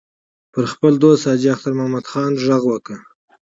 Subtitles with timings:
[0.53, 2.97] پر خپل دوست حاجي اختر محمد خان غږ وکړ.